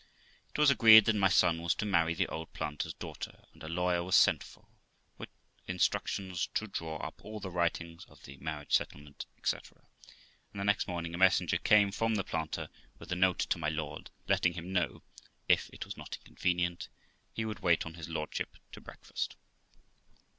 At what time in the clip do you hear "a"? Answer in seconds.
3.61-3.67, 11.13-11.19, 13.11-13.15